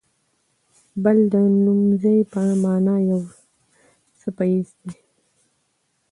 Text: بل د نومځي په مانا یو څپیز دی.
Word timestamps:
بل 1.03 1.17
د 1.33 1.35
نومځي 1.63 2.17
په 2.31 2.41
مانا 2.63 2.95
یو 3.11 3.21
څپیز 4.19 4.67
دی. 4.87 4.97